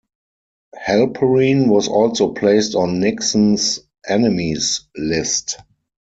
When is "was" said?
1.67-1.87